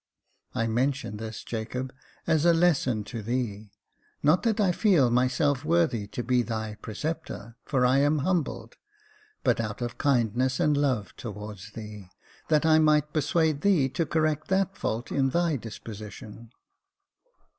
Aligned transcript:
I 0.55 0.65
mention 0.65 1.17
this, 1.17 1.43
Jacob, 1.43 1.93
as 2.25 2.43
a 2.43 2.53
lesson 2.55 3.03
to 3.03 3.21
thee; 3.21 3.69
not 4.23 4.41
that 4.41 4.59
I 4.59 4.71
feel 4.71 5.11
myself 5.11 5.63
worthy 5.63 6.07
to 6.07 6.23
be 6.23 6.41
thy 6.41 6.73
preceptor, 6.81 7.55
for 7.65 7.85
I 7.85 7.99
am 7.99 8.17
humbled, 8.25 8.77
but 9.43 9.59
out 9.61 9.79
of 9.79 9.99
kindness 9.99 10.59
and 10.59 10.75
love 10.75 11.15
towards 11.17 11.73
thee, 11.73 12.07
that 12.47 12.65
I 12.65 12.79
might 12.79 13.13
persuade 13.13 13.61
thee 13.61 13.89
to 13.89 14.07
correct 14.07 14.47
that 14.47 14.75
fault 14.75 15.11
in 15.11 15.29
thy 15.29 15.55
disposition." 15.55 16.49